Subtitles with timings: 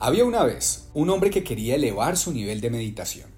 [0.00, 3.28] Había una vez un hombre que quería elevar su nivel de meditación.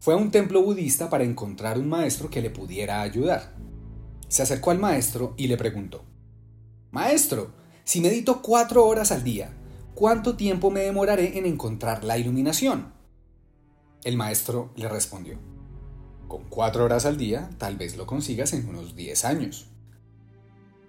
[0.00, 3.54] Fue a un templo budista para encontrar un maestro que le pudiera ayudar.
[4.28, 6.02] Se acercó al maestro y le preguntó,
[6.90, 7.52] Maestro,
[7.84, 9.52] si medito cuatro horas al día,
[9.94, 12.92] ¿cuánto tiempo me demoraré en encontrar la iluminación?
[14.02, 15.38] El maestro le respondió,
[16.26, 19.68] Con cuatro horas al día tal vez lo consigas en unos diez años.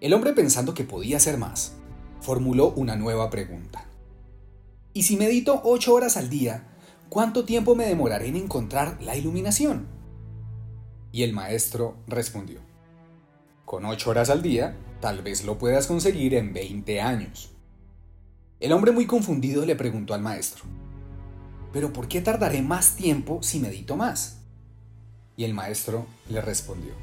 [0.01, 1.73] El hombre pensando que podía ser más,
[2.19, 3.86] formuló una nueva pregunta.
[4.97, 6.63] Y si medito ocho horas al día,
[7.07, 9.85] ¿cuánto tiempo me demoraré en encontrar la iluminación?
[11.11, 12.61] Y el maestro respondió,
[13.63, 17.51] con ocho horas al día, tal vez lo puedas conseguir en 20 años.
[18.59, 20.63] El hombre muy confundido le preguntó al maestro,
[21.71, 24.39] ¿pero por qué tardaré más tiempo si medito más?
[25.35, 26.93] Y el maestro le respondió,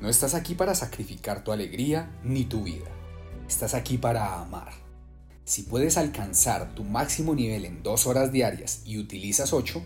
[0.00, 2.88] no estás aquí para sacrificar tu alegría ni tu vida,
[3.46, 4.87] estás aquí para amar.
[5.48, 9.82] Si puedes alcanzar tu máximo nivel en dos horas diarias y utilizas ocho,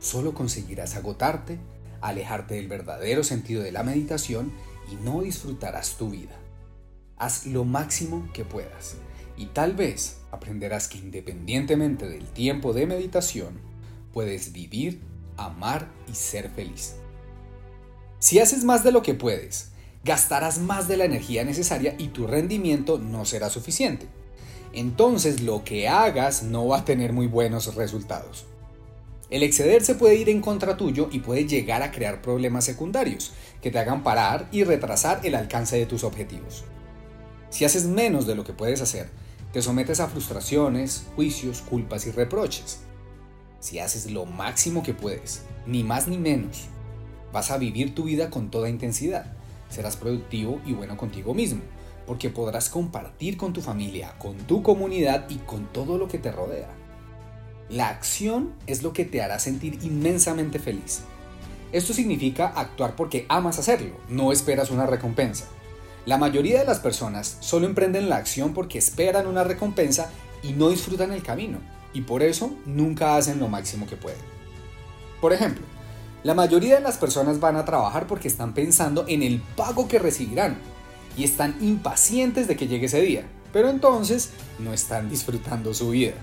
[0.00, 1.60] solo conseguirás agotarte,
[2.00, 4.52] alejarte del verdadero sentido de la meditación
[4.90, 6.34] y no disfrutarás tu vida.
[7.16, 8.96] Haz lo máximo que puedas
[9.36, 13.60] y tal vez aprenderás que independientemente del tiempo de meditación,
[14.12, 15.00] puedes vivir,
[15.36, 16.96] amar y ser feliz.
[18.18, 19.70] Si haces más de lo que puedes,
[20.02, 24.08] gastarás más de la energía necesaria y tu rendimiento no será suficiente
[24.74, 28.46] entonces lo que hagas no va a tener muy buenos resultados.
[29.30, 33.70] El excederse puede ir en contra tuyo y puede llegar a crear problemas secundarios que
[33.70, 36.64] te hagan parar y retrasar el alcance de tus objetivos.
[37.50, 39.08] Si haces menos de lo que puedes hacer,
[39.52, 42.80] te sometes a frustraciones, juicios, culpas y reproches.
[43.60, 46.64] Si haces lo máximo que puedes, ni más ni menos,
[47.32, 49.32] vas a vivir tu vida con toda intensidad.
[49.70, 51.62] Serás productivo y bueno contigo mismo
[52.06, 56.32] porque podrás compartir con tu familia, con tu comunidad y con todo lo que te
[56.32, 56.68] rodea.
[57.68, 61.02] La acción es lo que te hará sentir inmensamente feliz.
[61.72, 65.46] Esto significa actuar porque amas hacerlo, no esperas una recompensa.
[66.06, 70.10] La mayoría de las personas solo emprenden la acción porque esperan una recompensa
[70.42, 71.58] y no disfrutan el camino,
[71.94, 74.20] y por eso nunca hacen lo máximo que pueden.
[75.20, 75.64] Por ejemplo,
[76.22, 79.98] la mayoría de las personas van a trabajar porque están pensando en el pago que
[79.98, 80.58] recibirán,
[81.16, 86.14] y están impacientes de que llegue ese día, pero entonces no están disfrutando su vida.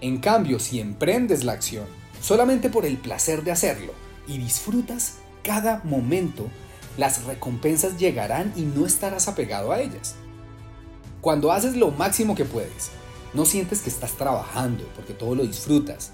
[0.00, 1.84] En cambio, si emprendes la acción
[2.22, 3.92] solamente por el placer de hacerlo
[4.26, 6.48] y disfrutas cada momento,
[6.96, 10.16] las recompensas llegarán y no estarás apegado a ellas.
[11.20, 12.90] Cuando haces lo máximo que puedes,
[13.34, 16.12] no sientes que estás trabajando porque todo lo disfrutas.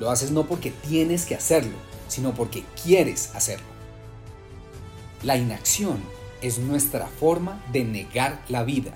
[0.00, 1.76] Lo haces no porque tienes que hacerlo,
[2.08, 3.66] sino porque quieres hacerlo.
[5.22, 5.98] La inacción
[6.42, 8.92] es nuestra forma de negar la vida.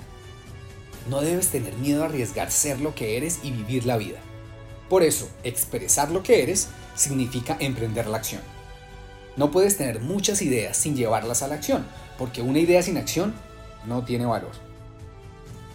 [1.09, 4.19] No debes tener miedo a arriesgar ser lo que eres y vivir la vida.
[4.89, 8.43] Por eso, expresar lo que eres significa emprender la acción.
[9.37, 11.87] No puedes tener muchas ideas sin llevarlas a la acción,
[12.19, 13.35] porque una idea sin acción
[13.87, 14.53] no tiene valor.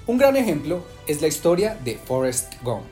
[0.06, 2.86] Un gran ejemplo es la historia de Forrest Gump.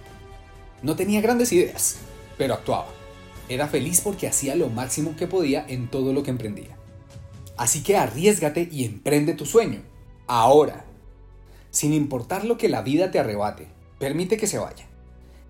[0.81, 1.97] No tenía grandes ideas,
[2.37, 2.87] pero actuaba.
[3.47, 6.75] Era feliz porque hacía lo máximo que podía en todo lo que emprendía.
[7.57, 9.81] Así que arriesgate y emprende tu sueño.
[10.27, 10.85] Ahora.
[11.71, 13.67] Sin importar lo que la vida te arrebate,
[13.99, 14.87] permite que se vaya.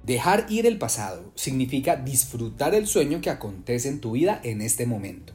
[0.04, 4.86] Dejar ir el pasado significa disfrutar el sueño que acontece en tu vida en este
[4.86, 5.34] momento.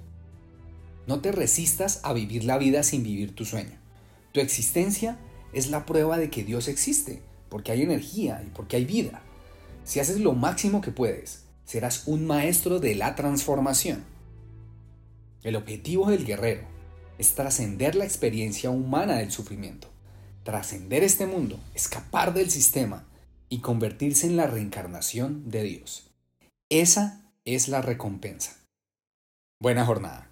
[1.06, 3.78] No te resistas a vivir la vida sin vivir tu sueño.
[4.32, 5.18] Tu existencia
[5.52, 9.22] es la prueba de que Dios existe, porque hay energía y porque hay vida.
[9.84, 14.04] Si haces lo máximo que puedes, serás un maestro de la transformación.
[15.42, 16.66] El objetivo del guerrero
[17.18, 19.88] es trascender la experiencia humana del sufrimiento,
[20.42, 23.04] trascender este mundo, escapar del sistema
[23.48, 26.10] y convertirse en la reencarnación de Dios.
[26.70, 28.56] Esa es la recompensa.
[29.60, 30.29] Buena jornada.